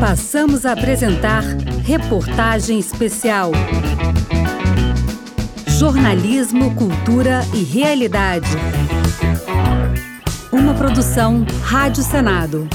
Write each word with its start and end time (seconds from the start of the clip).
Passamos 0.00 0.66
a 0.66 0.72
apresentar 0.72 1.42
Reportagem 1.82 2.78
Especial. 2.78 3.50
Jornalismo, 5.66 6.74
cultura 6.74 7.40
e 7.54 7.64
realidade. 7.64 8.48
Uma 10.52 10.74
produção 10.74 11.46
Rádio 11.62 12.02
Senado. 12.02 12.68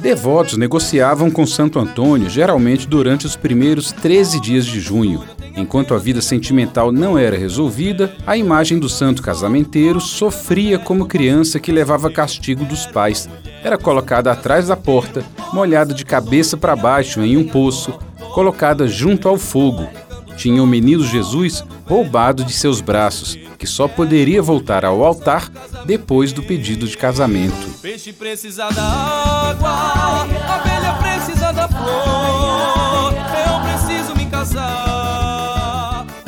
Devotos 0.00 0.56
negociavam 0.56 1.32
com 1.32 1.44
Santo 1.44 1.80
Antônio 1.80 2.30
geralmente 2.30 2.86
durante 2.86 3.26
os 3.26 3.34
primeiros 3.34 3.90
13 3.90 4.40
dias 4.40 4.64
de 4.64 4.78
junho. 4.78 5.24
Enquanto 5.56 5.94
a 5.94 5.98
vida 5.98 6.20
sentimental 6.20 6.92
não 6.92 7.16
era 7.16 7.36
resolvida, 7.36 8.14
a 8.26 8.36
imagem 8.36 8.78
do 8.78 8.90
santo 8.90 9.22
casamenteiro 9.22 9.98
sofria 10.00 10.78
como 10.78 11.06
criança 11.06 11.58
que 11.58 11.72
levava 11.72 12.10
castigo 12.10 12.64
dos 12.64 12.84
pais. 12.84 13.26
Era 13.64 13.78
colocada 13.78 14.30
atrás 14.30 14.68
da 14.68 14.76
porta, 14.76 15.24
molhada 15.54 15.94
de 15.94 16.04
cabeça 16.04 16.58
para 16.58 16.76
baixo 16.76 17.22
em 17.22 17.38
um 17.38 17.48
poço, 17.48 17.92
colocada 18.34 18.86
junto 18.86 19.28
ao 19.28 19.38
fogo. 19.38 19.88
Tinha 20.36 20.62
o 20.62 20.66
menino 20.66 21.02
Jesus 21.02 21.64
roubado 21.86 22.44
de 22.44 22.52
seus 22.52 22.82
braços, 22.82 23.38
que 23.58 23.66
só 23.66 23.88
poderia 23.88 24.42
voltar 24.42 24.84
ao 24.84 25.02
altar 25.02 25.50
depois 25.86 26.32
do 26.32 26.42
pedido 26.42 26.86
de 26.86 26.98
casamento. 26.98 27.80
Peixe 27.80 28.12
precisa 28.12 28.68
da 28.68 28.82
água, 28.82 30.75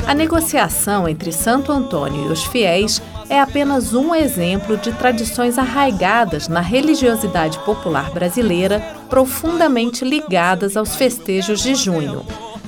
A 0.09 0.15
negociação 0.15 1.07
entre 1.07 1.31
Santo 1.31 1.71
Antônio 1.71 2.25
e 2.25 2.31
os 2.31 2.43
fiéis 2.43 2.99
é 3.29 3.39
apenas 3.39 3.93
um 3.93 4.15
exemplo 4.15 4.75
de 4.75 4.91
tradições 4.91 5.55
arraigadas 5.55 6.47
na 6.47 6.61
religiosidade 6.61 7.59
popular 7.59 8.09
brasileira, 8.09 8.79
profundamente 9.07 10.03
ligadas 10.03 10.75
aos 10.75 10.95
festejos 10.95 11.61
de 11.61 11.75
junho. 11.75 12.25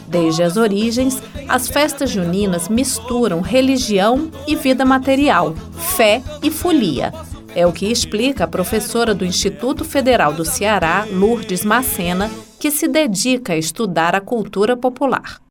Desde 0.08 0.44
as 0.44 0.56
origens, 0.56 1.20
as 1.50 1.68
festas 1.68 2.12
juninas 2.12 2.70
misturam 2.70 3.42
religião 3.42 4.30
e 4.46 4.56
vida 4.56 4.86
material, 4.86 5.56
fé 5.96 6.22
e 6.44 6.52
folia. 6.52 7.12
É 7.56 7.66
o 7.66 7.74
que 7.74 7.92
explica 7.92 8.44
a 8.44 8.48
professora 8.48 9.16
do 9.16 9.26
Instituto 9.26 9.84
Federal 9.84 10.32
do 10.32 10.46
Ceará, 10.46 11.08
Lourdes 11.12 11.66
Macena, 11.66 12.30
que 12.60 12.70
se 12.70 12.88
dedica 12.88 13.54
a 13.54 13.58
estudar 13.58 14.14
a 14.14 14.22
cultura 14.22 14.78
popular. 14.78 15.42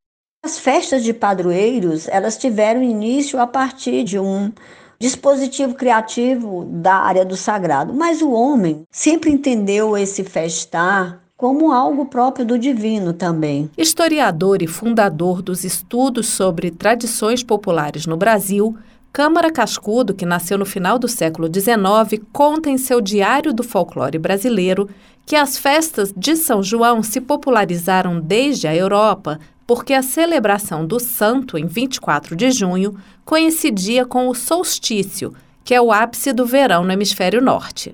As 0.42 0.58
festas 0.58 1.04
de 1.04 1.12
padroeiros, 1.12 2.08
elas 2.08 2.38
tiveram 2.38 2.82
início 2.82 3.38
a 3.38 3.46
partir 3.46 4.02
de 4.04 4.18
um 4.18 4.50
dispositivo 4.98 5.74
criativo 5.74 6.64
da 6.64 6.94
área 6.94 7.26
do 7.26 7.36
sagrado, 7.36 7.92
mas 7.92 8.22
o 8.22 8.30
homem 8.30 8.82
sempre 8.90 9.30
entendeu 9.30 9.96
esse 9.98 10.24
festar 10.24 11.20
como 11.36 11.72
algo 11.72 12.06
próprio 12.06 12.44
do 12.44 12.58
divino 12.58 13.12
também. 13.12 13.70
Historiador 13.76 14.62
e 14.62 14.66
fundador 14.66 15.42
dos 15.42 15.62
estudos 15.62 16.28
sobre 16.28 16.70
tradições 16.70 17.42
populares 17.42 18.06
no 18.06 18.16
Brasil, 18.16 18.76
Câmara 19.12 19.50
Cascudo, 19.50 20.14
que 20.14 20.24
nasceu 20.24 20.56
no 20.56 20.64
final 20.64 20.96
do 20.96 21.08
século 21.08 21.48
XIX, 21.52 22.22
conta 22.32 22.70
em 22.70 22.78
seu 22.78 23.00
Diário 23.00 23.52
do 23.52 23.64
Folclore 23.64 24.18
Brasileiro 24.18 24.88
que 25.26 25.34
as 25.34 25.58
festas 25.58 26.12
de 26.16 26.36
São 26.36 26.62
João 26.62 27.02
se 27.02 27.20
popularizaram 27.20 28.20
desde 28.20 28.68
a 28.68 28.74
Europa 28.74 29.38
porque 29.66 29.94
a 29.94 30.02
celebração 30.02 30.84
do 30.84 30.98
santo, 30.98 31.58
em 31.58 31.66
24 31.66 32.34
de 32.34 32.50
junho, 32.50 32.96
coincidia 33.24 34.04
com 34.04 34.28
o 34.28 34.34
solstício, 34.34 35.32
que 35.64 35.74
é 35.74 35.80
o 35.80 35.92
ápice 35.92 36.32
do 36.32 36.46
verão 36.46 36.84
no 36.84 36.92
hemisfério 36.92 37.40
norte. 37.40 37.92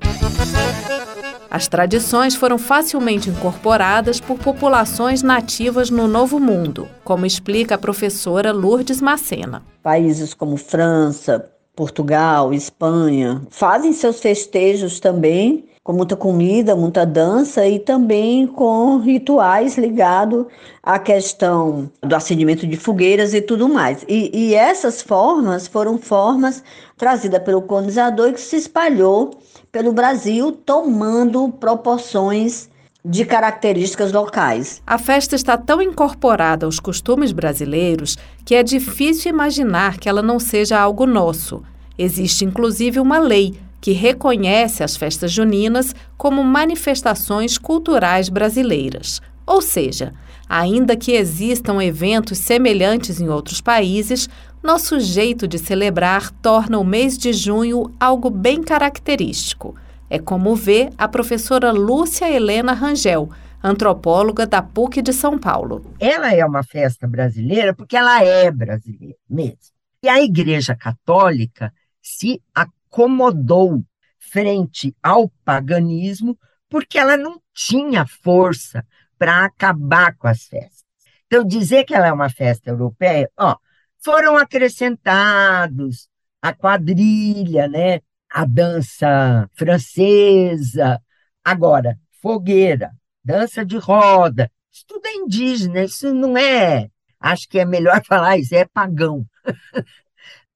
As 1.51 1.69
tradições 1.69 2.35
foram 2.35 2.59
facilmente 2.59 3.31
incorporadas 3.31 4.21
por 4.21 4.39
populações 4.39 5.23
nativas 5.23 5.91
no 5.91 6.09
Novo 6.09 6.39
Mundo, 6.39 6.89
como 7.05 7.25
explica 7.25 7.77
a 7.77 7.79
professora 7.79 8.53
Lourdes 8.53 9.01
Macena. 9.01 9.63
Países 9.83 10.35
como 10.35 10.57
França, 10.57 11.51
Portugal, 11.75 12.53
Espanha 12.55 13.43
fazem 13.51 13.93
seus 13.93 14.21
festejos 14.21 14.99
também 14.99 15.65
com 15.87 15.93
muita 15.93 16.17
comida, 16.17 16.75
muita 16.75 17.07
dança 17.07 17.65
e 17.65 17.79
também 17.79 18.45
com 18.45 18.99
rituais 18.99 19.79
ligados 19.79 20.47
à 20.83 20.99
questão 20.99 21.89
do 22.03 22.17
acendimento 22.17 22.67
de 22.67 22.77
fogueiras 22.77 23.33
e 23.35 23.41
tudo 23.41 23.69
mais. 23.69 24.05
E, 24.09 24.33
e 24.35 24.53
essas 24.53 25.01
formas 25.01 25.69
foram 25.69 25.97
formas 25.97 26.61
trazidas 26.97 27.41
pelo 27.45 27.63
colonizador 27.63 28.33
que 28.33 28.41
se 28.41 28.57
espalhou 28.57 29.39
pelo 29.77 29.93
Brasil, 29.93 30.53
tomando 30.53 31.51
proporções 31.51 32.71
de 33.05 33.27
características 33.27 34.11
locais. 34.11 34.81
A 34.87 34.97
festa 34.97 35.37
está 35.37 35.59
tão 35.59 35.83
incorporada 35.83 36.65
aos 36.65 36.81
costumes 36.81 37.31
brasileiros 37.31 38.17
que 38.43 38.55
é 38.55 38.63
difícil 38.63 39.31
imaginar 39.31 39.99
que 39.99 40.09
ela 40.09 40.23
não 40.23 40.41
seja 40.41 40.81
algo 40.81 41.05
nosso. 41.05 41.63
Existe 41.99 42.43
inclusive 42.43 42.99
uma 42.99 43.19
lei 43.19 43.55
que 43.79 43.93
reconhece 43.93 44.83
as 44.83 44.97
festas 44.97 45.31
juninas 45.31 45.95
como 46.17 46.43
manifestações 46.43 47.59
culturais 47.59 48.31
brasileiras. 48.31 49.21
Ou 49.47 49.63
seja, 49.63 50.13
ainda 50.49 50.97
que 50.97 51.13
existam 51.13 51.83
eventos 51.83 52.39
semelhantes 52.39 53.21
em 53.21 53.29
outros 53.29 53.61
países, 53.61 54.29
nosso 54.63 54.99
jeito 54.99 55.47
de 55.47 55.59
celebrar 55.59 56.31
torna 56.43 56.79
o 56.79 56.85
mês 56.85 57.17
de 57.17 57.33
junho 57.33 57.95
algo 58.01 58.29
bem 58.29 58.63
característico. 58.63 59.77
É 60.11 60.19
como 60.19 60.55
vê 60.57 60.91
a 60.99 61.07
professora 61.07 61.71
Lúcia 61.71 62.29
Helena 62.29 62.73
Rangel, 62.73 63.31
antropóloga 63.63 64.47
da 64.47 64.63
PUC 64.63 65.03
de 65.03 65.13
São 65.13 65.39
Paulo. 65.39 65.95
Ela 65.99 66.35
é 66.35 66.45
uma 66.45 66.63
festa 66.63 67.07
brasileira 67.07 67.75
porque 67.75 67.97
ela 67.97 68.23
é 68.23 68.51
brasileira 68.51 69.17
mesmo. 69.29 69.59
E 70.03 70.09
a 70.09 70.21
Igreja 70.21 70.75
Católica 70.77 71.73
se 72.01 72.41
acomodou 72.55 73.83
frente 74.19 74.95
ao 75.03 75.29
paganismo 75.45 76.39
porque 76.69 76.99
ela 76.99 77.17
não 77.17 77.41
tinha 77.55 78.07
força 78.07 78.85
para 79.19 79.45
acabar 79.45 80.15
com 80.17 80.29
as 80.29 80.45
festas. 80.45 80.85
Então, 81.27 81.45
dizer 81.45 81.85
que 81.85 81.95
ela 81.95 82.07
é 82.07 82.13
uma 82.13 82.31
festa 82.31 82.71
europeia, 82.71 83.31
ó, 83.37 83.57
foram 84.05 84.37
acrescentados 84.37 86.09
a 86.41 86.53
quadrilha, 86.53 87.69
né? 87.69 88.01
A 88.31 88.45
dança 88.45 89.49
francesa, 89.55 91.01
agora 91.45 91.99
fogueira, 92.21 92.93
dança 93.25 93.65
de 93.65 93.77
roda, 93.77 94.51
isso 94.73 94.85
tudo 94.87 95.07
é 95.07 95.13
indígena, 95.13 95.85
isso 95.85 96.13
não 96.13 96.37
é, 96.37 96.91
acho 97.21 97.49
que 97.49 97.59
é 97.59 97.65
melhor 97.65 98.03
falar 98.07 98.37
isso, 98.37 98.55
é 98.55 98.65
pagão. 98.65 99.25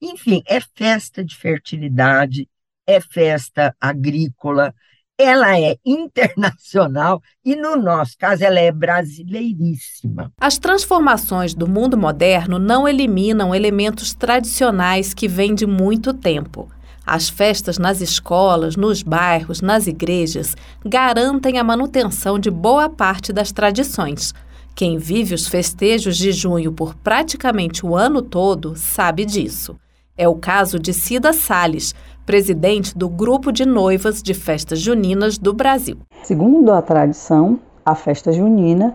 Enfim, 0.01 0.43
é 0.47 0.61
festa 0.61 1.25
de 1.25 1.37
fertilidade, 1.37 2.49
é 2.87 3.01
festa 3.01 3.75
agrícola, 3.81 4.75
ela 5.21 5.59
é 5.59 5.77
internacional 5.85 7.23
e, 7.45 7.55
no 7.55 7.77
nosso 7.77 8.17
caso, 8.19 8.45
ela 8.45 8.59
é 8.59 8.73
brasileiríssima. 8.73 10.33
As 10.41 10.59
transformações 10.59 11.55
do 11.55 11.69
mundo 11.69 11.97
moderno 11.97 12.59
não 12.59 12.89
eliminam 12.89 13.55
elementos 13.55 14.15
tradicionais 14.15 15.13
que 15.13 15.29
vêm 15.29 15.55
de 15.55 15.67
muito 15.67 16.15
tempo. 16.15 16.69
As 17.07 17.29
festas 17.29 17.79
nas 17.79 18.01
escolas, 18.01 18.77
nos 18.77 19.03
bairros, 19.03 19.61
nas 19.61 19.87
igrejas 19.87 20.57
garantem 20.85 21.59
a 21.59 21.65
manutenção 21.65 22.39
de 22.39 22.51
boa 22.51 22.89
parte 22.89 23.33
das 23.33 23.51
tradições. 23.51 24.33
Quem 24.75 24.97
vive 24.97 25.35
os 25.35 25.47
festejos 25.47 26.17
de 26.17 26.33
junho 26.33 26.73
por 26.73 26.95
praticamente 26.95 27.85
o 27.85 27.97
ano 27.97 28.23
todo 28.23 28.77
sabe 28.77 29.25
disso. 29.25 29.77
É 30.21 30.29
o 30.29 30.35
caso 30.35 30.79
de 30.79 30.93
Cida 30.93 31.33
Sales, 31.33 31.95
presidente 32.27 32.95
do 32.95 33.09
Grupo 33.09 33.51
de 33.51 33.65
Noivas 33.65 34.23
de 34.23 34.35
Festas 34.35 34.79
Juninas 34.79 35.39
do 35.39 35.55
Brasil. 35.55 35.97
Segundo 36.25 36.71
a 36.75 36.83
tradição, 36.83 37.59
a 37.87 37.95
festa 37.95 38.31
junina 38.31 38.95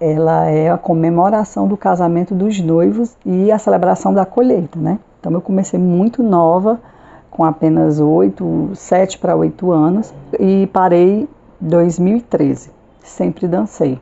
ela 0.00 0.46
é 0.46 0.70
a 0.70 0.78
comemoração 0.78 1.68
do 1.68 1.76
casamento 1.76 2.34
dos 2.34 2.58
noivos 2.58 3.14
e 3.22 3.52
a 3.52 3.58
celebração 3.58 4.14
da 4.14 4.24
colheita, 4.24 4.78
né? 4.78 4.98
Então 5.20 5.30
eu 5.32 5.42
comecei 5.42 5.78
muito 5.78 6.22
nova, 6.22 6.80
com 7.30 7.44
apenas 7.44 8.00
oito, 8.00 8.70
sete 8.74 9.18
para 9.18 9.36
oito 9.36 9.72
anos 9.72 10.10
e 10.40 10.66
parei 10.68 11.28
2013. 11.60 12.70
Sempre 13.04 13.46
dancei. 13.46 14.00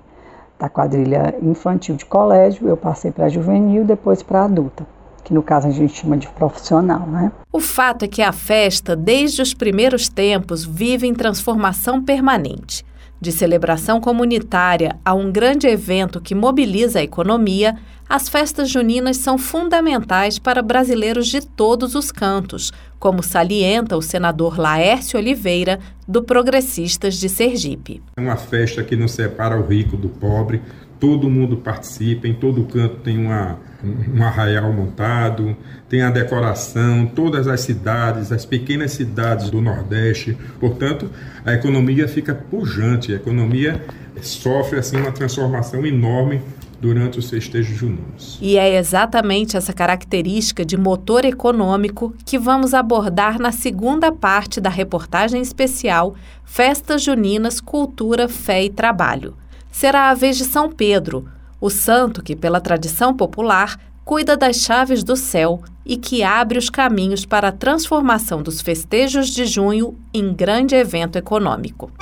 Da 0.57 0.69
quadrilha 0.69 1.35
infantil 1.43 1.97
de 1.97 2.05
colégio, 2.05 2.69
eu 2.69 2.77
passei 2.77 3.11
para 3.11 3.29
juvenil, 3.29 3.85
depois 3.85 4.23
para 4.23 4.45
adulta 4.45 4.87
que 5.25 5.35
no 5.35 5.43
caso 5.43 5.69
a 5.69 5.71
gente 5.71 5.95
chama 5.95 6.17
de 6.17 6.29
profissional, 6.29 7.07
né? 7.07 7.33
O 7.53 7.61
fato 7.61 8.05
é 8.05 8.09
que 8.09 8.23
a 8.23 8.33
festa, 8.33 8.97
desde 8.97 9.43
os 9.43 9.55
primeiros 9.55 10.09
tempos, 10.09 10.65
vive 10.65 11.07
em 11.07 11.15
transformação 11.15 12.03
permanente. 12.03 12.85
De 13.21 13.31
celebração 13.31 14.01
comunitária 14.01 14.97
a 15.05 15.13
um 15.13 15.31
grande 15.31 15.67
evento 15.67 16.21
que 16.21 16.35
mobiliza 16.35 17.01
a 17.01 17.03
economia, 17.03 17.77
as 18.09 18.29
festas 18.29 18.71
juninas 18.71 19.19
são 19.19 19.37
fundamentais 19.37 20.39
para 20.39 20.63
brasileiros 20.63 21.29
de 21.29 21.47
todos 21.47 21.95
os 21.95 22.11
cantos, 22.11 22.73
como 22.99 23.23
salienta 23.23 23.97
o 23.97 24.03
senador 24.03 24.59
Laércio 24.59 25.19
Oliveira, 25.19 25.79
do 26.09 26.23
Progressistas 26.23 27.15
de 27.17 27.29
Sergipe. 27.29 28.03
É 28.17 28.21
uma 28.21 28.37
festa 28.37 28.83
que 28.83 28.97
não 28.97 29.07
separa 29.07 29.61
o 29.61 29.67
rico 29.67 29.97
do 29.97 30.09
pobre, 30.09 30.63
todo 30.99 31.31
mundo 31.31 31.59
participa, 31.59 32.27
em 32.27 32.35
todo 32.35 32.65
canto 32.65 32.97
tem 32.97 33.19
uma, 33.19 33.59
um 33.85 34.23
arraial 34.23 34.73
montado, 34.73 35.57
tem 35.89 36.03
a 36.03 36.11
decoração, 36.11 37.07
todas 37.07 37.49
as 37.49 37.61
cidades, 37.61 38.31
as 38.33 38.45
pequenas 38.45 38.93
cidades 38.93 39.51
do 39.51 39.61
Nordeste. 39.61 40.37
Portanto, 40.59 41.11
a 41.45 41.53
economia 41.53 42.07
fica 42.07 42.35
pujante, 42.35 43.13
a 43.13 43.17
economia 43.17 43.85
sofre 44.21 44.79
assim 44.79 44.97
uma 44.97 45.13
transformação 45.13 45.85
enorme 45.87 46.41
durante 46.81 47.19
os 47.19 47.29
festejos 47.29 47.77
juninos. 47.77 48.39
E 48.41 48.57
é 48.57 48.79
exatamente 48.79 49.57
essa 49.57 49.73
característica 49.73 50.65
de 50.65 50.77
motor 50.77 51.25
econômico 51.25 52.15
que 52.25 52.39
vamos 52.39 52.73
abordar 52.73 53.39
na 53.39 53.53
segunda 53.53 54.11
parte 54.11 54.61
da 54.61 54.71
reportagem 54.71 55.43
especial 55.43 56.15
Festas 56.45 57.03
Juninas, 57.03 57.61
Cultura, 57.61 58.29
Fé 58.29 58.65
e 58.65 58.71
Trabalho. 58.71 59.35
Será 59.71 60.11
a 60.11 60.15
vez 60.15 60.37
de 60.37 60.45
São 60.45 60.71
Pedro, 60.71 61.29
o 61.61 61.69
santo 61.69 62.23
que, 62.23 62.35
pela 62.35 62.61
tradição 62.61 63.15
popular, 63.15 63.79
cuida 64.05 64.37
das 64.37 64.57
chaves 64.57 65.05
do 65.05 65.15
céu 65.15 65.63
e 65.85 65.97
que 65.97 66.23
abre 66.23 66.59
os 66.59 66.71
caminhos 66.71 67.25
para 67.25 67.49
a 67.49 67.53
transformação 67.53 68.43
dos 68.43 68.61
festejos 68.61 69.29
de 69.29 69.45
junho 69.45 69.97
em 70.13 70.33
grande 70.33 70.75
evento 70.75 71.17
econômico. 71.17 71.93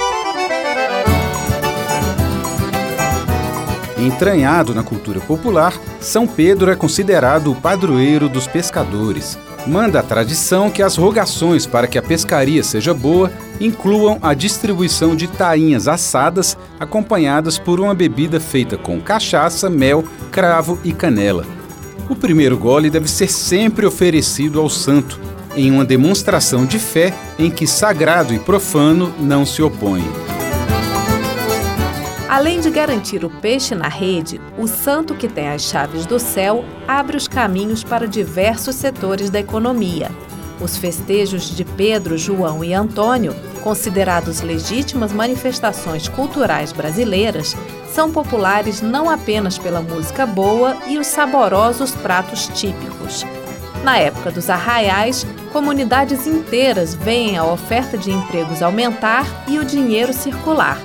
Entranhado 3.99 4.75
na 4.75 4.85
cultura 4.85 5.19
popular, 5.21 5.75
São 6.01 6.27
Pedro 6.27 6.71
é 6.71 6.77
considerado 6.77 7.51
o 7.51 7.57
padroeiro 7.57 8.29
dos 8.29 8.47
pescadores. 8.47 9.37
Manda 9.69 10.01
a 10.01 10.03
tradição 10.03 10.71
que 10.71 10.83
as 10.83 10.97
rogações 10.97 11.67
para 11.67 11.87
que 11.87 11.99
a 11.99 12.03
pescaria 12.03 12.63
seja 12.63 12.95
boa 12.95 13.31
incluam 13.61 14.19
a 14.23 14.33
distribuição 14.33 15.15
de 15.15 15.29
tainhas 15.29 15.87
assadas 15.87 16.57
acompanhadas 16.81 17.59
por 17.59 17.79
uma 17.79 17.95
bebida 17.95 18.41
feita 18.41 18.79
com 18.79 18.99
cachaça, 18.99 19.69
mel, 19.69 20.03
cravo 20.33 20.79
e 20.83 20.91
canela. 20.91 21.45
O 22.09 22.17
primeiro 22.17 22.57
gole 22.57 22.89
deve 22.89 23.11
ser 23.11 23.29
sempre 23.31 23.85
oferecido 23.85 24.59
ao 24.59 24.71
santo, 24.71 25.21
em 25.55 25.71
uma 25.71 25.85
demonstração 25.85 26.65
de 26.65 26.79
fé 26.79 27.13
em 27.39 27.51
que 27.51 27.67
sagrado 27.67 28.33
e 28.33 28.39
profano 28.39 29.13
não 29.21 29.45
se 29.45 29.61
opõem. 29.61 30.28
Além 32.29 32.61
de 32.61 32.71
garantir 32.71 33.25
o 33.25 33.31
peixe 33.31 33.75
na 33.75 33.89
rede, 33.89 34.39
o 34.59 34.69
santo 34.69 35.15
que 35.15 35.27
tem 35.27 35.49
as 35.49 35.63
chaves 35.63 36.05
do 36.05 36.19
céu 36.19 36.63
abre 36.87 37.17
os 37.17 37.27
caminhos 37.27 37.83
para 37.83 38.07
diversos 38.07 38.75
setores 38.75 39.31
da 39.31 39.41
economia. 39.41 40.11
Os 40.61 40.77
festejos 40.77 41.57
de 41.57 41.65
Pedro, 41.65 42.19
João 42.19 42.63
e 42.63 42.75
Antônio, 42.75 43.35
considerados 43.63 44.43
legítimas 44.43 45.11
manifestações 45.11 46.07
culturais 46.07 46.71
brasileiras, 46.71 47.57
são 47.91 48.13
populares 48.13 48.83
não 48.83 49.09
apenas 49.09 49.57
pela 49.57 49.81
música 49.81 50.27
boa 50.27 50.77
e 50.87 50.99
os 50.99 51.07
saborosos 51.07 51.93
pratos 51.93 52.47
típicos. 52.49 53.25
Na 53.83 53.97
época 53.97 54.31
dos 54.31 54.51
arraiais, 54.51 55.27
comunidades 55.51 56.27
inteiras 56.27 56.95
veem 56.95 57.39
a 57.39 57.47
oferta 57.47 57.97
de 57.97 58.11
empregos 58.11 58.61
aumentar 58.61 59.25
e 59.49 59.59
o 59.59 59.65
dinheiro 59.65 60.13
circular 60.13 60.79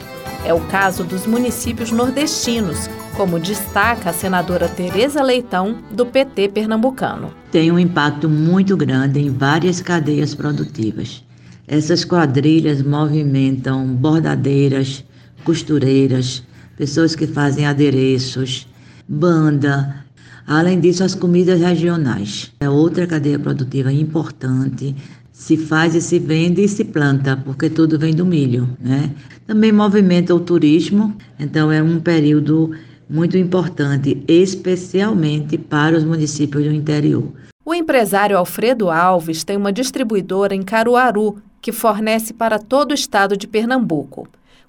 é 0.46 0.54
o 0.54 0.60
caso 0.68 1.04
dos 1.04 1.26
municípios 1.26 1.92
nordestinos, 1.92 2.90
como 3.16 3.40
destaca 3.40 4.10
a 4.10 4.14
senadora 4.14 4.68
Tereza 4.68 5.24
Leitão, 5.24 5.78
do 5.92 6.06
PT 6.06 6.50
pernambucano. 6.50 7.34
Tem 7.52 7.72
um 7.72 7.80
impacto 7.80 8.30
muito 8.30 8.76
grande 8.76 9.20
em 9.20 9.30
várias 9.30 9.82
cadeias 9.82 10.36
produtivas. 10.36 11.24
Essas 11.68 12.04
quadrilhas 12.04 12.82
movimentam 12.82 13.88
bordadeiras, 13.88 15.04
costureiras, 15.46 16.44
pessoas 16.78 17.16
que 17.16 17.26
fazem 17.26 17.66
adereços, 17.66 18.68
banda. 19.08 20.04
Além 20.46 20.80
disso, 20.80 21.06
as 21.06 21.16
comidas 21.16 21.62
regionais. 21.62 22.52
É 22.60 22.70
outra 22.70 23.08
cadeia 23.08 23.40
produtiva 23.40 23.94
importante 23.94 24.94
se 25.34 25.58
faz 25.58 25.96
e 25.96 26.02
se 26.02 26.20
vende 26.20 26.64
e 26.64 26.68
se 26.68 26.86
planta, 26.86 27.36
porque 27.36 27.68
tudo 27.68 27.98
vem 27.98 28.14
do 28.14 28.24
milho, 28.24 28.70
né? 28.80 29.12
Também 29.48 29.72
movimenta 29.72 30.34
o 30.34 30.40
turismo, 30.40 31.18
então 31.40 31.72
é 31.72 31.82
um 31.82 32.00
período 32.00 32.72
muito 33.10 33.36
importante, 33.36 34.24
especialmente 34.28 35.58
para 35.58 35.98
os 35.98 36.04
municípios 36.04 36.64
do 36.64 36.72
interior. 36.72 37.34
O 37.66 37.74
empresário 37.74 38.38
Alfredo 38.38 38.92
Alves 38.92 39.44
tem 39.44 39.58
uma 39.58 39.74
distribuidora 39.74 40.54
em 40.54 40.62
Caruaru, 40.62 41.42
que 41.60 41.72
fornece 41.72 42.34
para 42.34 42.60
todo 42.60 42.92
o 42.92 42.96
estado 42.96 43.36
de 43.36 43.48
Pernambuco. 43.48 44.28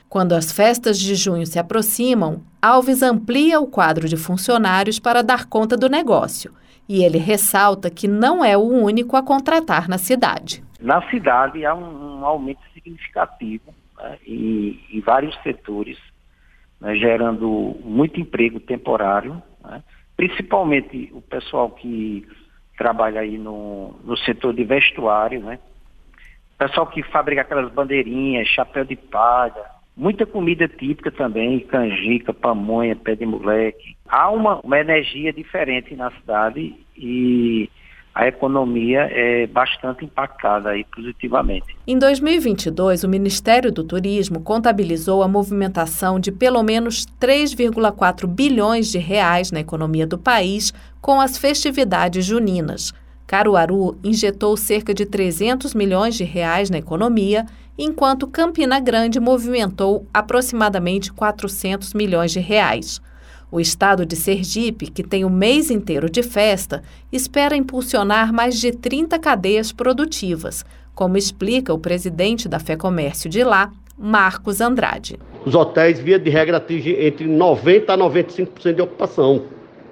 Quando 0.09 0.33
as 0.33 0.51
festas 0.51 0.99
de 0.99 1.15
junho 1.15 1.47
se 1.47 1.59
aproximam, 1.59 2.41
Alves 2.63 3.03
amplia 3.03 3.61
o 3.61 3.67
quadro 3.67 4.09
de 4.09 4.17
funcionários 4.17 4.99
para 4.99 5.23
dar 5.23 5.45
conta 5.45 5.77
do 5.77 5.89
negócio. 5.89 6.53
E 6.89 7.03
ele 7.03 7.19
ressalta 7.19 7.91
que 7.91 8.07
não 8.07 8.45
é 8.45 8.57
o 8.57 8.63
único 8.63 9.17
a 9.17 9.23
contratar 9.23 9.89
na 9.89 9.99
cidade. 9.99 10.63
Na 10.81 11.01
cidade 11.11 11.65
há 11.65 11.75
um, 11.75 12.21
um 12.21 12.27
aumento 12.27 12.61
significativo 12.73 13.75
né, 13.97 14.19
em, 14.27 15.01
vários 15.05 15.35
setores, 15.43 15.99
né, 16.81 16.95
gerando 16.95 17.77
muito 17.83 18.21
emprego 18.21 18.61
temporário, 18.61 19.43
né, 19.63 19.83
principalmente 20.17 21.11
o 21.15 21.23
pessoal 21.23 21.71
que 21.71 22.27
trabalha 22.77 23.21
aí 23.21 23.39
no, 23.39 23.95
no 24.05 24.17
setor 24.19 24.53
de 24.53 24.65
vestuário, 24.65 25.41
né, 25.41 25.59
pessoal 26.59 26.87
que 26.87 27.03
fabrica 27.03 27.43
aquelas 27.43 27.71
bandeirinhas, 27.73 28.49
chapéu 28.49 28.85
de 28.85 28.97
palha, 28.97 29.74
muita 29.97 30.27
comida 30.27 30.69
típica 30.69 31.11
também, 31.11 31.61
canjica, 31.61 32.33
pamonha, 32.33 32.97
pé 32.97 33.15
de 33.15 33.27
moleque. 33.27 33.97
Há 34.09 34.31
uma, 34.31 34.61
uma 34.61 34.79
energia 34.79 35.33
diferente 35.33 35.95
na 35.95 36.11
cidade 36.11 36.75
e 36.97 37.69
a 38.15 38.29
economia 38.29 39.09
é 39.11 39.47
bastante 39.49 40.05
impactada 40.05 40.71
aí 40.71 40.85
positivamente. 40.85 41.77
Em 41.85 41.99
2022, 41.99 43.03
o 43.03 43.09
Ministério 43.09 43.73
do 43.73 43.83
Turismo 43.83 44.41
contabilizou 44.41 45.23
a 45.23 45.29
movimentação 45.29 46.21
de 46.21 46.31
pelo 46.31 46.63
menos 46.63 47.07
3,4 47.21 48.27
bilhões 48.29 48.93
de 48.93 48.99
reais 48.99 49.51
na 49.51 49.61
economia 49.61 50.07
do 50.07 50.17
país 50.17 50.73
com 51.01 51.21
as 51.21 51.37
festividades 51.37 52.25
juninas. 52.25 52.93
Caruaru 53.27 53.97
injetou 54.05 54.57
cerca 54.57 54.93
de 54.93 55.07
300 55.07 55.75
milhões 55.75 56.15
de 56.15 56.25
reais 56.25 56.69
na 56.69 56.79
economia, 56.79 57.47
enquanto 57.77 58.27
Campina 58.27 58.79
Grande 58.79 59.19
movimentou 59.19 60.07
aproximadamente 60.13 61.13
400 61.13 61.95
milhões 61.95 62.33
de 62.33 62.41
reais. 62.41 63.01
O 63.51 63.61
estado 63.61 64.05
de 64.05 64.17
Sergipe, 64.17 64.91
que 64.91 65.03
tem 65.03 65.25
o 65.25 65.31
mês 65.31 65.71
inteiro 65.71 66.11
de 66.11 66.23
festa, 66.23 66.83
espera 67.13 67.57
impulsionar 67.57 68.33
mais 68.33 68.59
de 68.59 68.73
30 68.73 69.19
cadeias 69.19 69.73
produtivas, 69.73 70.65
como 70.95 71.17
explica 71.17 71.73
o 71.73 71.79
presidente 71.79 72.49
da 72.49 72.59
Fé 72.59 72.77
Comércio 72.77 73.31
de 73.31 73.43
lá, 73.43 73.71
Marcos 73.97 74.61
Andrade. 74.61 75.19
Os 75.47 75.55
hotéis, 75.55 76.01
via 76.01 76.19
de 76.19 76.31
regra, 76.31 76.57
atingem 76.57 77.07
entre 77.07 77.27
90% 77.27 77.85
a 77.89 77.97
95% 77.97 78.75
de 78.75 78.83
ocupação. 78.83 79.45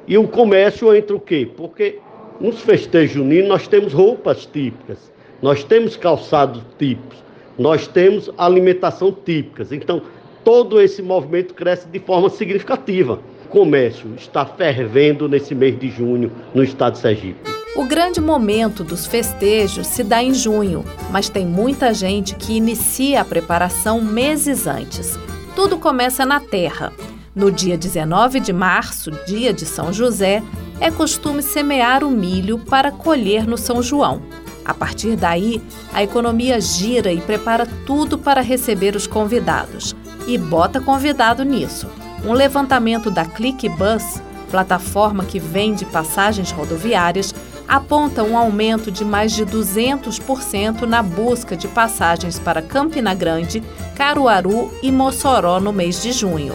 E 0.09 0.19
o 0.19 0.27
comércio 0.27 0.95
entra 0.95 1.15
o 1.15 1.21
quê? 1.21 1.49
Porque 1.57 2.01
nos 2.43 2.61
festejos 2.61 3.15
juninos 3.15 3.49
nós 3.49 3.67
temos 3.69 3.93
roupas 3.93 4.45
típicas, 4.45 4.99
nós 5.41 5.65
temos 5.65 5.97
calçados 5.97 6.63
típicos, 6.79 7.19
nós 7.59 7.87
temos 7.87 8.31
alimentação 8.37 9.13
típicas. 9.13 9.73
Então, 9.73 10.03
todo 10.45 10.81
esse 10.81 11.01
movimento 11.01 11.55
cresce 11.55 11.87
de 11.89 11.99
forma 12.01 12.29
significativa 12.29 13.19
comércio 13.53 14.15
está 14.17 14.47
fervendo 14.47 15.29
nesse 15.29 15.55
mês 15.55 15.79
de 15.79 15.91
junho 15.91 16.33
no 16.55 16.65
estado 16.65 16.95
de 16.95 17.01
Sergipe. 17.01 17.39
O 17.77 17.85
grande 17.85 18.19
momento 18.19 18.83
dos 18.83 19.07
festejos 19.07 19.87
se 19.87 20.03
dá 20.03 20.23
em 20.23 20.33
junho, 20.33 20.83
mas 21.11 21.29
tem 21.29 21.47
muita 21.47 21.93
gente 21.93 22.35
que 22.35 22.55
inicia 22.55 23.21
a 23.21 23.25
preparação 23.25 24.01
meses 24.01 24.67
antes. 24.67 25.19
Tudo 25.55 25.79
começa 25.79 26.25
na 26.25 26.41
terra. 26.41 26.93
No 27.35 27.51
dia 27.51 27.77
19 27.77 28.41
de 28.41 28.53
março, 28.53 29.11
dia 29.27 29.53
de 29.53 29.67
São 29.67 29.93
José, 29.93 30.43
é 30.81 30.91
costume 30.91 31.43
semear 31.43 32.05
o 32.05 32.11
milho 32.11 32.59
para 32.59 32.91
colher 32.91 33.47
no 33.47 33.57
São 33.57 33.83
João. 33.83 34.23
A 34.65 34.73
partir 34.73 35.17
daí, 35.17 35.61
a 35.93 36.03
economia 36.03 36.61
gira 36.61 37.13
e 37.13 37.21
prepara 37.21 37.67
tudo 37.85 38.17
para 38.17 38.41
receber 38.41 38.95
os 38.95 39.07
convidados. 39.07 39.95
E 40.27 40.39
bota 40.39 40.81
convidado 40.81 41.45
nisso. 41.45 41.89
Um 42.25 42.33
levantamento 42.33 43.11
da 43.11 43.25
ClickBus, 43.25 44.23
plataforma 44.51 45.25
que 45.25 45.41
vende 45.41 45.85
passagens 45.85 46.53
rodoviárias, 46.53 47.35
aponta 47.67 48.23
um 48.23 48.37
aumento 48.37 48.91
de 48.91 49.05
mais 49.05 49.33
de 49.33 49.45
200% 49.47 50.83
na 50.83 51.03
busca 51.03 51.57
de 51.57 51.67
passagens 51.67 52.39
para 52.39 52.63
Campina 52.63 53.15
Grande, 53.15 53.63
Caruaru 53.97 54.71
e 54.83 54.93
Mossoró 54.93 55.59
no 55.59 55.73
mês 55.73 56.03
de 56.03 56.13
junho. 56.13 56.55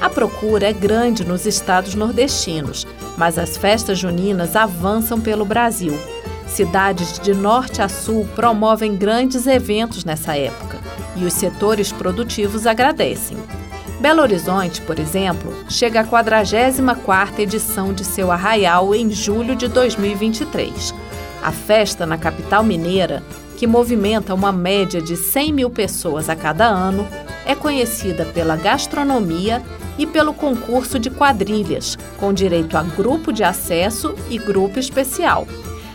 A 0.00 0.08
procura 0.08 0.68
é 0.68 0.72
grande 0.72 1.24
nos 1.24 1.46
estados 1.46 1.94
nordestinos, 1.94 2.86
mas 3.16 3.38
as 3.38 3.56
festas 3.56 3.98
juninas 3.98 4.56
avançam 4.56 5.20
pelo 5.20 5.44
Brasil. 5.44 5.98
Cidades 6.46 7.18
de 7.18 7.34
norte 7.34 7.82
a 7.82 7.88
sul 7.88 8.26
promovem 8.34 8.96
grandes 8.96 9.46
eventos 9.46 10.04
nessa 10.04 10.36
época 10.36 10.78
e 11.16 11.24
os 11.24 11.32
setores 11.32 11.90
produtivos 11.90 12.66
agradecem. 12.66 13.36
Belo 14.00 14.20
Horizonte, 14.20 14.82
por 14.82 14.98
exemplo, 14.98 15.52
chega 15.68 16.00
à 16.00 16.04
44ª 16.04 17.38
edição 17.38 17.92
de 17.92 18.04
seu 18.04 18.30
arraial 18.30 18.94
em 18.94 19.10
julho 19.10 19.56
de 19.56 19.68
2023. 19.68 20.94
A 21.42 21.50
festa 21.50 22.04
na 22.04 22.18
capital 22.18 22.62
mineira, 22.62 23.22
que 23.56 23.66
movimenta 23.66 24.34
uma 24.34 24.52
média 24.52 25.00
de 25.00 25.16
100 25.16 25.52
mil 25.52 25.70
pessoas 25.70 26.28
a 26.28 26.36
cada 26.36 26.66
ano, 26.66 27.08
é 27.46 27.54
conhecida 27.54 28.24
pela 28.26 28.56
gastronomia 28.56 29.62
e 29.96 30.06
pelo 30.06 30.34
concurso 30.34 30.98
de 30.98 31.08
quadrilhas, 31.08 31.96
com 32.18 32.32
direito 32.32 32.76
a 32.76 32.82
grupo 32.82 33.32
de 33.32 33.44
acesso 33.44 34.14
e 34.28 34.36
grupo 34.36 34.78
especial. 34.78 35.46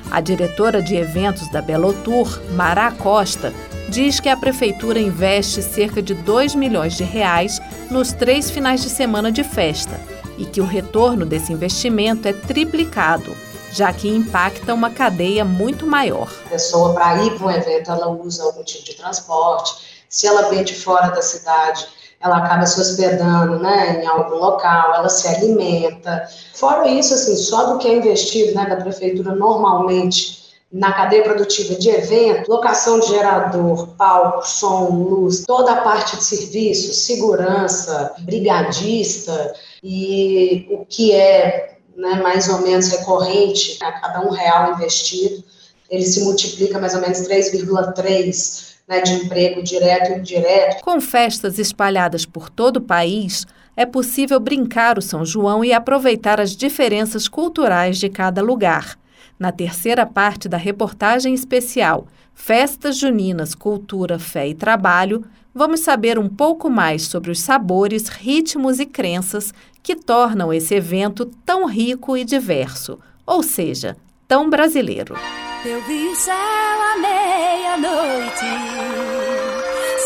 A 0.09 0.19
diretora 0.19 0.81
de 0.81 0.95
eventos 0.95 1.49
da 1.51 1.61
Belo 1.61 1.93
Tour, 1.93 2.41
Mara 2.55 2.91
Costa, 2.91 3.53
diz 3.89 4.19
que 4.19 4.29
a 4.29 4.37
prefeitura 4.37 4.99
investe 4.99 5.61
cerca 5.61 6.01
de 6.01 6.13
2 6.13 6.55
milhões 6.55 6.95
de 6.95 7.03
reais 7.03 7.61
nos 7.89 8.13
três 8.13 8.49
finais 8.49 8.81
de 8.81 8.89
semana 8.89 9.31
de 9.31 9.43
festa 9.43 9.99
e 10.37 10.45
que 10.45 10.61
o 10.61 10.65
retorno 10.65 11.25
desse 11.25 11.51
investimento 11.53 12.27
é 12.27 12.33
triplicado, 12.33 13.35
já 13.71 13.91
que 13.93 14.07
impacta 14.07 14.73
uma 14.73 14.89
cadeia 14.89 15.45
muito 15.45 15.85
maior. 15.85 16.29
A 16.45 16.49
pessoa, 16.49 16.93
para 16.93 17.23
ir 17.23 17.37
para 17.37 17.47
um 17.47 17.51
evento, 17.51 17.91
ela 17.91 18.09
usa 18.09 18.43
algum 18.43 18.63
tipo 18.63 18.83
de 18.83 18.95
transporte. 18.95 19.90
Se 20.11 20.27
ela 20.27 20.49
vem 20.49 20.63
de 20.63 20.75
fora 20.75 21.07
da 21.07 21.21
cidade, 21.21 21.87
ela 22.19 22.37
acaba 22.37 22.65
se 22.65 22.79
hospedando 22.79 23.59
né, 23.59 24.03
em 24.03 24.07
algum 24.07 24.35
local, 24.35 24.93
ela 24.93 25.09
se 25.09 25.27
alimenta. 25.27 26.27
Fora 26.53 26.87
isso, 26.87 27.13
assim, 27.13 27.35
só 27.35 27.73
do 27.73 27.79
que 27.79 27.87
é 27.87 27.95
investido 27.95 28.53
né, 28.53 28.65
da 28.67 28.75
prefeitura 28.75 29.33
normalmente 29.33 30.41
na 30.71 30.93
cadeia 30.93 31.23
produtiva 31.23 31.75
de 31.75 31.89
evento, 31.89 32.49
locação 32.49 32.99
de 32.99 33.07
gerador, 33.07 33.87
palco, 33.97 34.47
som, 34.47 34.89
luz, 34.89 35.43
toda 35.45 35.73
a 35.73 35.81
parte 35.81 36.15
de 36.15 36.23
serviço, 36.23 36.93
segurança, 36.93 38.13
brigadista 38.19 39.53
e 39.83 40.67
o 40.71 40.85
que 40.85 41.13
é 41.13 41.77
né, 41.95 42.21
mais 42.21 42.47
ou 42.47 42.59
menos 42.59 42.89
recorrente 42.89 43.77
a 43.83 43.91
cada 43.91 44.21
um 44.21 44.29
real 44.29 44.73
investido, 44.73 45.43
ele 45.89 46.05
se 46.05 46.23
multiplica 46.23 46.79
mais 46.79 46.95
ou 46.95 47.01
menos 47.01 47.19
3,3 47.19 48.70
né, 48.87 49.01
de 49.01 49.13
emprego 49.13 49.63
direto 49.63 50.11
e 50.11 50.19
indireto. 50.19 50.81
Com 50.83 50.99
festas 50.99 51.57
espalhadas 51.59 52.25
por 52.25 52.49
todo 52.49 52.77
o 52.77 52.81
país, 52.81 53.45
é 53.75 53.85
possível 53.85 54.39
brincar 54.39 54.97
o 54.97 55.01
São 55.01 55.25
João 55.25 55.63
e 55.63 55.73
aproveitar 55.73 56.39
as 56.39 56.55
diferenças 56.55 57.27
culturais 57.27 57.97
de 57.97 58.09
cada 58.09 58.41
lugar. 58.41 58.97
Na 59.39 59.51
terceira 59.51 60.05
parte 60.05 60.47
da 60.47 60.57
reportagem 60.57 61.33
especial 61.33 62.05
Festas 62.33 62.97
Juninas, 62.97 63.55
Cultura, 63.55 64.19
Fé 64.19 64.49
e 64.49 64.55
Trabalho, 64.55 65.23
vamos 65.53 65.81
saber 65.81 66.17
um 66.17 66.29
pouco 66.29 66.69
mais 66.69 67.03
sobre 67.03 67.31
os 67.31 67.39
sabores, 67.39 68.07
ritmos 68.07 68.79
e 68.79 68.85
crenças 68.85 69.53
que 69.83 69.95
tornam 69.95 70.53
esse 70.53 70.75
evento 70.75 71.25
tão 71.45 71.65
rico 71.65 72.15
e 72.15 72.23
diverso, 72.23 72.99
ou 73.25 73.41
seja, 73.41 73.97
tão 74.27 74.49
brasileiro. 74.49 75.15
Eu 75.63 75.79
vi 75.81 76.07
o 76.07 76.15
céu 76.15 76.33
à 76.35 76.97
meia-noite 76.97 78.45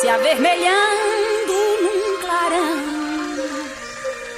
se 0.02 0.10
avermelhando 0.10 1.54
num 1.82 2.18
clarão, 2.20 2.78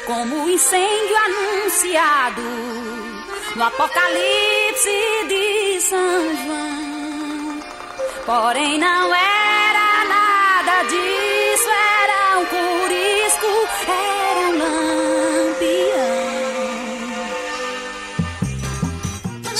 como 0.05 0.43
o 0.43 0.49
incêndio 0.49 1.17
anunciado 1.25 2.41
no 3.55 3.63
Apocalipse 3.63 5.25
de 5.27 5.81
São 5.81 6.35
João. 6.45 7.61
Porém, 8.23 8.77
não 8.77 9.15
era 9.15 9.36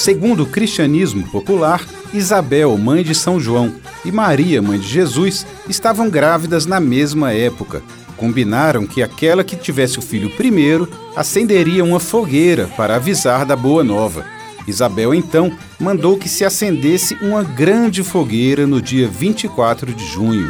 Segundo 0.07 0.43
o 0.43 0.45
cristianismo 0.45 1.27
popular, 1.27 1.85
Isabel, 2.13 2.77
mãe 2.77 3.03
de 3.03 3.13
São 3.13 3.41
João, 3.41 3.73
e 4.05 4.09
Maria, 4.09 4.61
mãe 4.61 4.79
de 4.79 4.87
Jesus, 4.87 5.45
estavam 5.67 6.09
grávidas 6.09 6.65
na 6.65 6.79
mesma 6.79 7.33
época 7.33 7.83
Combinaram 8.15 8.87
que 8.87 9.03
aquela 9.03 9.43
que 9.43 9.57
tivesse 9.57 9.99
o 9.99 10.01
filho 10.01 10.29
primeiro 10.29 10.87
acenderia 11.13 11.83
uma 11.83 11.99
fogueira 11.99 12.69
para 12.77 12.95
avisar 12.95 13.45
da 13.45 13.53
boa 13.53 13.83
nova. 13.83 14.25
Isabel 14.65 15.13
então 15.13 15.51
mandou 15.77 16.17
que 16.17 16.29
se 16.29 16.45
acendesse 16.45 17.15
uma 17.21 17.43
grande 17.43 18.01
fogueira 18.01 18.65
no 18.65 18.81
dia 18.81 19.09
24 19.09 19.93
de 19.93 20.05
junho. 20.05 20.49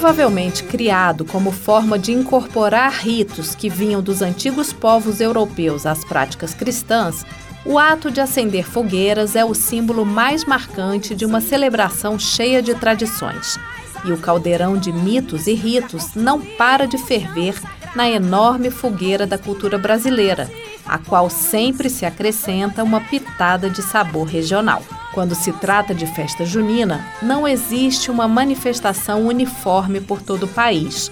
Provavelmente 0.00 0.62
criado 0.62 1.24
como 1.24 1.50
forma 1.50 1.98
de 1.98 2.12
incorporar 2.12 2.92
ritos 2.92 3.56
que 3.56 3.68
vinham 3.68 4.00
dos 4.00 4.22
antigos 4.22 4.72
povos 4.72 5.20
europeus 5.20 5.84
às 5.86 6.04
práticas 6.04 6.54
cristãs, 6.54 7.26
o 7.64 7.80
ato 7.80 8.08
de 8.08 8.20
acender 8.20 8.64
fogueiras 8.64 9.34
é 9.34 9.44
o 9.44 9.54
símbolo 9.54 10.06
mais 10.06 10.44
marcante 10.44 11.16
de 11.16 11.26
uma 11.26 11.40
celebração 11.40 12.16
cheia 12.16 12.62
de 12.62 12.76
tradições. 12.76 13.58
E 14.04 14.12
o 14.12 14.18
caldeirão 14.18 14.78
de 14.78 14.92
mitos 14.92 15.48
e 15.48 15.54
ritos 15.54 16.14
não 16.14 16.40
para 16.40 16.86
de 16.86 16.96
ferver 16.96 17.60
na 17.96 18.08
enorme 18.08 18.70
fogueira 18.70 19.26
da 19.26 19.36
cultura 19.36 19.76
brasileira, 19.78 20.48
a 20.88 20.98
qual 20.98 21.28
sempre 21.28 21.90
se 21.90 22.06
acrescenta 22.06 22.82
uma 22.82 23.00
pitada 23.00 23.68
de 23.68 23.82
sabor 23.82 24.26
regional. 24.26 24.82
Quando 25.12 25.34
se 25.34 25.52
trata 25.52 25.94
de 25.94 26.06
festa 26.06 26.44
junina, 26.44 27.04
não 27.22 27.46
existe 27.46 28.10
uma 28.10 28.28
manifestação 28.28 29.26
uniforme 29.26 30.00
por 30.00 30.22
todo 30.22 30.44
o 30.44 30.48
país. 30.48 31.10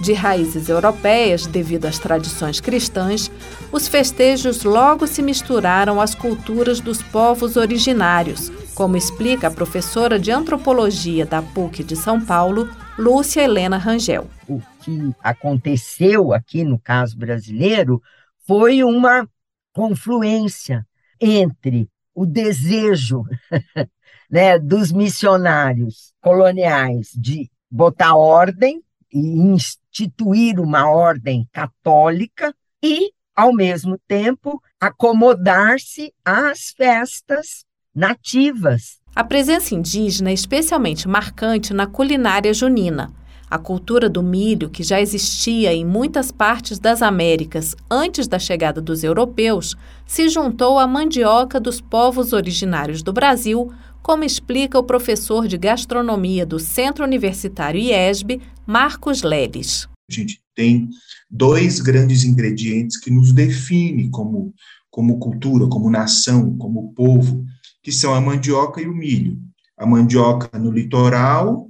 De 0.00 0.12
raízes 0.12 0.68
europeias, 0.68 1.46
devido 1.46 1.86
às 1.86 1.98
tradições 1.98 2.60
cristãs, 2.60 3.30
os 3.72 3.88
festejos 3.88 4.62
logo 4.62 5.06
se 5.08 5.20
misturaram 5.20 6.00
às 6.00 6.14
culturas 6.14 6.78
dos 6.78 7.02
povos 7.02 7.56
originários, 7.56 8.52
como 8.74 8.96
explica 8.96 9.48
a 9.48 9.50
professora 9.50 10.16
de 10.16 10.30
antropologia 10.30 11.26
da 11.26 11.42
PUC 11.42 11.82
de 11.82 11.96
São 11.96 12.20
Paulo, 12.20 12.68
Lúcia 12.96 13.42
Helena 13.42 13.76
Rangel. 13.76 14.28
O 14.48 14.60
que 14.80 15.12
aconteceu 15.20 16.32
aqui 16.32 16.62
no 16.64 16.78
caso 16.78 17.16
brasileiro 17.18 18.00
foi 18.48 18.82
uma 18.82 19.28
confluência 19.74 20.86
entre 21.20 21.86
o 22.14 22.24
desejo 22.24 23.22
né, 24.30 24.58
dos 24.58 24.90
missionários 24.90 26.14
coloniais 26.18 27.10
de 27.14 27.50
botar 27.70 28.16
ordem 28.16 28.82
e 29.12 29.18
instituir 29.18 30.58
uma 30.58 30.90
ordem 30.90 31.46
católica 31.52 32.54
e, 32.82 33.12
ao 33.36 33.52
mesmo 33.52 34.00
tempo, 34.08 34.62
acomodar-se 34.80 36.10
às 36.24 36.70
festas 36.70 37.66
nativas. 37.94 38.98
A 39.14 39.22
presença 39.24 39.74
indígena 39.74 40.30
é 40.30 40.32
especialmente 40.32 41.06
marcante 41.06 41.74
na 41.74 41.86
culinária 41.86 42.54
junina. 42.54 43.12
A 43.50 43.58
cultura 43.58 44.10
do 44.10 44.22
milho, 44.22 44.68
que 44.68 44.82
já 44.82 45.00
existia 45.00 45.72
em 45.72 45.84
muitas 45.84 46.30
partes 46.30 46.78
das 46.78 47.00
Américas 47.00 47.74
antes 47.90 48.28
da 48.28 48.38
chegada 48.38 48.78
dos 48.78 49.02
europeus, 49.02 49.74
se 50.06 50.28
juntou 50.28 50.78
à 50.78 50.86
mandioca 50.86 51.58
dos 51.58 51.80
povos 51.80 52.34
originários 52.34 53.02
do 53.02 53.10
Brasil, 53.10 53.72
como 54.02 54.22
explica 54.22 54.78
o 54.78 54.82
professor 54.82 55.48
de 55.48 55.56
gastronomia 55.56 56.44
do 56.44 56.58
Centro 56.58 57.04
Universitário 57.04 57.80
IESB, 57.80 58.40
Marcos 58.66 59.22
Leles. 59.22 59.88
A 60.10 60.14
gente 60.14 60.40
tem 60.54 60.90
dois 61.30 61.80
grandes 61.80 62.24
ingredientes 62.24 62.98
que 62.98 63.10
nos 63.10 63.32
definem 63.32 64.10
como, 64.10 64.52
como 64.90 65.18
cultura, 65.18 65.66
como 65.68 65.90
nação, 65.90 66.56
como 66.58 66.92
povo, 66.92 67.44
que 67.82 67.92
são 67.92 68.14
a 68.14 68.20
mandioca 68.20 68.80
e 68.80 68.86
o 68.86 68.94
milho. 68.94 69.38
A 69.76 69.86
mandioca 69.86 70.58
no 70.58 70.70
litoral 70.70 71.67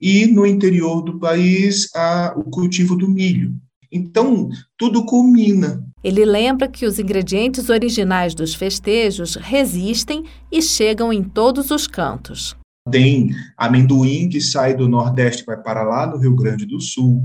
e 0.00 0.26
no 0.26 0.46
interior 0.46 1.02
do 1.02 1.18
país 1.18 1.88
a, 1.94 2.34
o 2.36 2.44
cultivo 2.44 2.96
do 2.96 3.08
milho. 3.08 3.54
Então, 3.90 4.48
tudo 4.78 5.04
culmina. 5.04 5.84
Ele 6.02 6.24
lembra 6.24 6.66
que 6.66 6.86
os 6.86 6.98
ingredientes 6.98 7.68
originais 7.68 8.34
dos 8.34 8.54
festejos 8.54 9.36
resistem 9.36 10.24
e 10.50 10.62
chegam 10.62 11.12
em 11.12 11.22
todos 11.22 11.70
os 11.70 11.86
cantos. 11.86 12.56
Tem 12.90 13.30
amendoim 13.56 14.28
que 14.28 14.40
sai 14.40 14.74
do 14.74 14.88
Nordeste 14.88 15.42
e 15.42 15.46
vai 15.46 15.56
para 15.56 15.84
lá 15.84 16.06
no 16.06 16.18
Rio 16.18 16.34
Grande 16.34 16.66
do 16.66 16.80
Sul. 16.80 17.22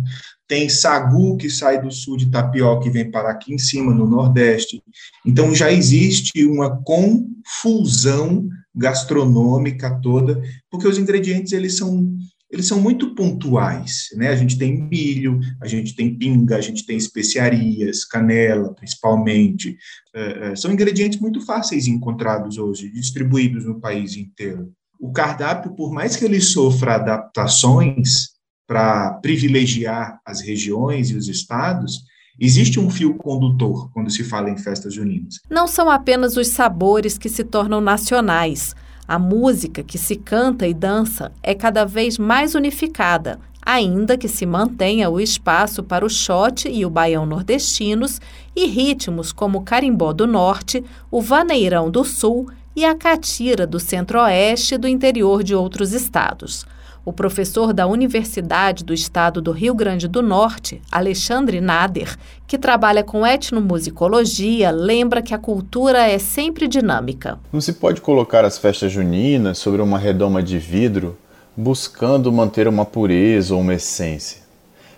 Tem 0.47 0.69
sagu 0.69 1.35
que 1.35 1.49
sai 1.49 1.81
do 1.81 1.91
sul 1.91 2.15
de 2.15 2.29
tapioca 2.29 2.87
e 2.87 2.91
vem 2.91 3.09
para 3.09 3.31
aqui 3.31 3.53
em 3.53 3.57
cima 3.57 3.93
no 3.93 4.07
Nordeste. 4.07 4.81
Então 5.25 5.53
já 5.55 5.71
existe 5.71 6.45
uma 6.45 6.81
confusão 6.83 8.47
gastronômica 8.77 9.99
toda, 10.01 10.41
porque 10.69 10.87
os 10.87 10.97
ingredientes 10.97 11.51
eles 11.51 11.75
são 11.75 12.15
eles 12.49 12.65
são 12.65 12.79
muito 12.79 13.13
pontuais, 13.13 14.07
né? 14.15 14.29
A 14.29 14.35
gente 14.35 14.57
tem 14.57 14.81
milho, 14.81 15.37
a 15.61 15.67
gente 15.67 15.93
tem 15.93 16.17
pinga, 16.17 16.55
a 16.55 16.61
gente 16.61 16.85
tem 16.85 16.95
especiarias, 16.95 18.05
canela, 18.05 18.73
principalmente. 18.73 19.77
É, 20.15 20.51
é, 20.51 20.55
são 20.55 20.71
ingredientes 20.71 21.19
muito 21.19 21.41
fáceis 21.45 21.87
encontrados 21.87 22.57
hoje, 22.57 22.89
distribuídos 22.89 23.65
no 23.65 23.81
país 23.81 24.15
inteiro. 24.15 24.71
O 24.97 25.11
cardápio, 25.11 25.75
por 25.75 25.91
mais 25.91 26.15
que 26.15 26.23
ele 26.23 26.39
sofra 26.39 26.95
adaptações 26.95 28.29
para 28.65 29.15
privilegiar 29.15 30.19
as 30.25 30.39
regiões 30.39 31.09
e 31.09 31.15
os 31.15 31.27
estados, 31.27 32.03
Existe 32.39 32.79
um 32.79 32.89
fio 32.89 33.15
condutor 33.15 33.89
quando 33.91 34.11
se 34.11 34.23
fala 34.23 34.49
em 34.49 34.57
festas 34.57 34.93
juninas. 34.93 35.39
Não 35.49 35.67
são 35.67 35.89
apenas 35.89 36.37
os 36.37 36.49
sabores 36.49 37.17
que 37.17 37.29
se 37.29 37.43
tornam 37.43 37.81
nacionais. 37.81 38.75
A 39.07 39.17
música 39.17 39.81
que 39.81 39.97
se 39.97 40.15
canta 40.15 40.67
e 40.67 40.73
dança 40.73 41.31
é 41.41 41.55
cada 41.55 41.83
vez 41.83 42.19
mais 42.19 42.53
unificada, 42.53 43.39
ainda 43.65 44.17
que 44.17 44.27
se 44.27 44.45
mantenha 44.45 45.09
o 45.09 45.19
espaço 45.19 45.81
para 45.81 46.05
o 46.05 46.09
shot 46.09 46.69
e 46.69 46.85
o 46.85 46.89
baião 46.89 47.25
nordestinos 47.25 48.21
e 48.55 48.67
ritmos 48.67 49.31
como 49.31 49.57
o 49.57 49.63
carimbó 49.63 50.13
do 50.13 50.27
norte, 50.27 50.83
o 51.09 51.21
vaneirão 51.21 51.89
do 51.89 52.03
sul 52.03 52.49
e 52.75 52.85
a 52.85 52.93
catira 52.93 53.65
do 53.65 53.79
centro-oeste 53.79 54.75
e 54.75 54.77
do 54.77 54.87
interior 54.87 55.41
de 55.41 55.55
outros 55.55 55.93
estados. 55.93 56.65
O 57.07 57.13
professor 57.13 57.71
da 57.71 57.87
Universidade 57.87 58.83
do 58.83 58.93
Estado 58.93 59.41
do 59.41 59.53
Rio 59.53 59.73
Grande 59.73 60.09
do 60.09 60.21
Norte, 60.21 60.81
Alexandre 60.91 61.61
Nader, 61.61 62.17
que 62.45 62.57
trabalha 62.57 63.01
com 63.01 63.25
etnomusicologia, 63.25 64.71
lembra 64.71 65.21
que 65.21 65.33
a 65.33 65.37
cultura 65.37 66.05
é 66.05 66.19
sempre 66.19 66.67
dinâmica. 66.67 67.39
Não 67.53 67.61
se 67.61 67.71
pode 67.71 68.01
colocar 68.01 68.43
as 68.43 68.57
festas 68.57 68.91
juninas 68.91 69.57
sobre 69.57 69.81
uma 69.81 69.97
redoma 69.97 70.43
de 70.43 70.59
vidro 70.59 71.17
buscando 71.55 72.29
manter 72.29 72.67
uma 72.67 72.83
pureza 72.83 73.55
ou 73.55 73.61
uma 73.61 73.75
essência. 73.75 74.41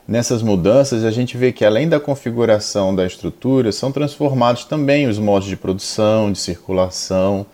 Nessas 0.07 0.41
mudanças, 0.41 1.03
a 1.03 1.11
gente 1.11 1.37
vê 1.37 1.51
que 1.51 1.63
além 1.63 1.87
da 1.87 1.99
configuração 1.99 2.95
da 2.95 3.05
estrutura, 3.05 3.71
são 3.71 3.91
transformados 3.91 4.65
também 4.65 5.05
os 5.05 5.19
modos 5.19 5.47
de 5.47 5.55
produção, 5.55 6.31
de 6.31 6.39
circulação 6.39 7.45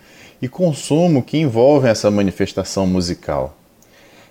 e 0.41 0.47
consumo 0.47 1.21
que 1.21 1.37
envolvem 1.37 1.91
essa 1.91 2.09
manifestação 2.09 2.87
musical. 2.87 3.53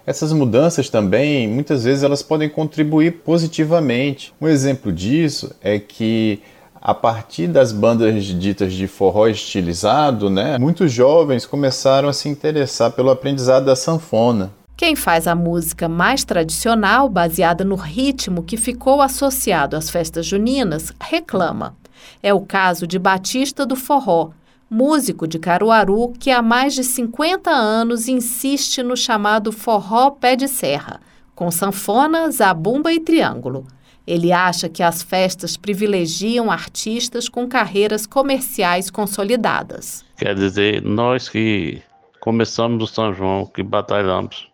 Essas 0.06 0.32
mudanças 0.32 0.90
também, 0.90 1.48
muitas 1.48 1.84
vezes, 1.84 2.02
elas 2.02 2.22
podem 2.22 2.48
contribuir 2.48 3.22
positivamente. 3.24 4.34
Um 4.40 4.46
exemplo 4.46 4.92
disso 4.92 5.54
é 5.62 5.78
que 5.78 6.42
a 6.74 6.92
partir 6.92 7.46
das 7.46 7.72
bandas 7.72 8.24
ditas 8.24 8.74
de 8.74 8.86
forró 8.86 9.26
estilizado, 9.26 10.28
né, 10.28 10.58
muitos 10.58 10.92
jovens 10.92 11.46
começaram 11.46 12.10
a 12.10 12.12
se 12.12 12.28
interessar 12.28 12.90
pelo 12.90 13.10
aprendizado 13.10 13.64
da 13.64 13.74
sanfona. 13.74 14.52
Quem 14.76 14.94
faz 14.94 15.26
a 15.26 15.34
música 15.34 15.88
mais 15.88 16.24
tradicional, 16.24 17.08
baseada 17.08 17.64
no 17.64 17.76
ritmo 17.76 18.42
que 18.42 18.58
ficou 18.58 19.00
associado 19.00 19.76
às 19.76 19.88
festas 19.88 20.26
juninas, 20.26 20.92
reclama. 21.00 21.74
É 22.22 22.34
o 22.34 22.40
caso 22.42 22.86
de 22.86 22.98
Batista 22.98 23.64
do 23.64 23.76
Forró, 23.76 24.32
músico 24.74 25.28
de 25.28 25.38
Caruaru 25.38 26.12
que 26.18 26.32
há 26.32 26.42
mais 26.42 26.74
de 26.74 26.82
50 26.82 27.48
anos 27.48 28.08
insiste 28.08 28.82
no 28.82 28.96
chamado 28.96 29.52
forró 29.52 30.10
pé 30.10 30.34
de 30.34 30.48
serra, 30.48 31.00
com 31.32 31.48
sanfona, 31.48 32.28
zabumba 32.32 32.92
e 32.92 32.98
triângulo. 32.98 33.68
Ele 34.04 34.32
acha 34.32 34.68
que 34.68 34.82
as 34.82 35.00
festas 35.00 35.56
privilegiam 35.56 36.50
artistas 36.50 37.28
com 37.28 37.46
carreiras 37.46 38.04
comerciais 38.04 38.90
consolidadas. 38.90 40.04
Quer 40.16 40.34
dizer, 40.34 40.82
nós 40.82 41.28
que 41.28 41.80
começamos 42.18 42.76
no 42.76 42.86
São 42.88 43.14
João, 43.14 43.46
que 43.46 43.62
batalhamos, 43.62 44.48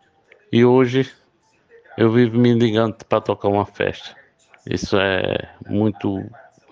e 0.53 0.63
hoje 0.67 1.11
eu 1.97 2.13
vivo 2.13 2.39
me 2.39 2.53
ligando 2.53 2.95
para 3.07 3.23
tocar 3.23 3.49
uma 3.49 3.65
festa. 3.65 4.15
Isso 4.69 4.99
é 4.99 5.49
muito, 5.67 6.23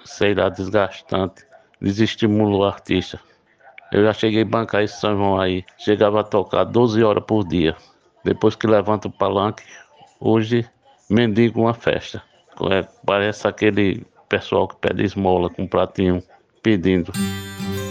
sei 0.04 0.34
lá, 0.34 0.50
desgastante, 0.50 1.46
desestimula 1.80 2.54
o 2.54 2.64
artista. 2.64 3.18
Eu 3.90 4.04
já 4.04 4.12
cheguei 4.12 4.42
a 4.42 4.44
bancar 4.44 4.82
esse 4.82 5.00
São 5.00 5.16
João 5.16 5.40
aí. 5.40 5.64
Chegava 5.78 6.20
a 6.20 6.24
tocar 6.24 6.64
12 6.64 7.02
horas 7.02 7.24
por 7.26 7.46
dia. 7.46 7.74
Depois 8.24 8.54
que 8.54 8.66
levanta 8.66 9.08
o 9.08 9.10
palanque, 9.10 9.62
hoje 10.20 10.68
mendigo 11.08 11.62
uma 11.62 11.74
festa. 11.74 12.22
É, 12.70 12.86
parece 13.04 13.46
aquele 13.46 14.04
pessoal 14.28 14.68
que 14.68 14.76
pede 14.76 15.04
esmola 15.04 15.48
com 15.48 15.62
um 15.62 15.66
pratinho 15.66 16.22
pedindo. 16.62 17.12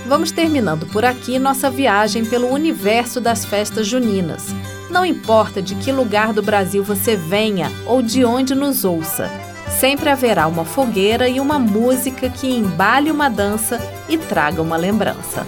Vamos 0.06 0.32
terminando 0.32 0.86
por 0.88 1.04
aqui 1.04 1.40
nossa 1.40 1.70
viagem 1.70 2.26
pelo 2.26 2.48
universo 2.48 3.20
das 3.20 3.44
festas 3.44 3.88
juninas. 3.88 4.48
Não 4.90 5.06
importa 5.06 5.62
de 5.62 5.76
que 5.76 5.92
lugar 5.92 6.32
do 6.32 6.42
Brasil 6.42 6.84
você 6.84 7.16
venha 7.16 7.70
ou 7.86 8.02
de 8.02 8.24
onde 8.24 8.56
nos 8.56 8.86
ouça, 8.86 9.30
sempre 9.70 10.10
haverá 10.10 10.48
uma 10.48 10.64
fogueira 10.64 11.28
e 11.28 11.40
uma 11.40 11.60
música 11.60 12.30
que 12.30 12.48
embale 12.48 13.12
uma 13.12 13.30
dança 13.30 13.80
e 14.08 14.18
traga 14.18 14.62
uma 14.62 14.78
lembrança. 14.78 15.46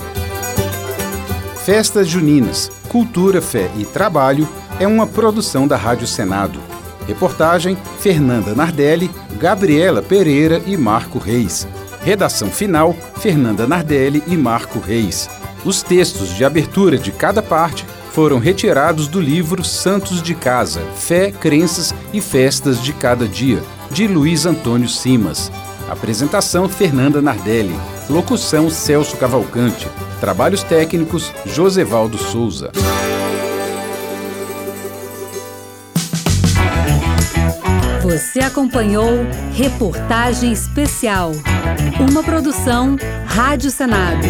Festas 1.70 2.08
Juninas, 2.08 2.72
Cultura, 2.90 3.44
Fé 3.44 3.70
e 3.78 3.86
Trabalho 3.86 4.50
é 4.80 4.88
uma 4.88 5.06
produção 5.06 5.68
da 5.68 5.78
Rádio 5.78 6.08
Senado. 6.08 6.60
Reportagem: 7.08 7.78
Fernanda 8.00 8.56
Nardelli, 8.56 9.12
Gabriela 9.38 10.02
Pereira 10.02 10.64
e 10.66 10.76
Marco 10.76 11.20
Reis. 11.20 11.68
Redação 12.02 12.50
final: 12.50 12.96
Fernanda 13.20 13.68
Nardelli 13.68 14.24
e 14.26 14.36
Marco 14.36 14.80
Reis. 14.80 15.30
Os 15.64 15.84
textos 15.84 16.34
de 16.34 16.44
abertura 16.44 16.98
de 16.98 17.12
cada 17.12 17.40
parte 17.40 17.86
foram 18.14 18.40
retirados 18.40 19.08
do 19.08 19.22
livro 19.22 19.64
Santos 19.64 20.24
de 20.24 20.34
Casa: 20.34 20.82
Fé, 20.96 21.30
Crenças 21.30 21.94
e 22.12 22.20
Festas 22.20 22.82
de 22.82 22.94
Cada 22.94 23.28
Dia, 23.28 23.62
de 23.92 24.08
Luiz 24.08 24.48
Antônio 24.48 24.90
Simas. 24.90 25.52
Apresentação: 25.88 26.68
Fernanda 26.68 27.22
Nardelli. 27.22 27.80
Locução: 28.10 28.72
Celso 28.72 29.16
Cavalcante. 29.18 29.88
Trabalhos 30.20 30.64
técnicos: 30.64 31.32
Josevaldo 31.46 32.18
Souza. 32.18 32.72
Você 38.02 38.40
acompanhou 38.40 39.08
Reportagem 39.54 40.52
Especial. 40.52 41.32
Uma 42.10 42.24
produção 42.24 42.98
Rádio 43.28 43.70
Senado. 43.70 44.22